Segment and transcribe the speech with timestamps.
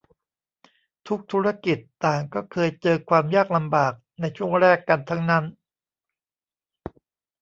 [1.07, 5.43] ทุกธุรกิจต่างก็เคยเจอความยากลำบากในช่วงแรกกันทั้งนั้น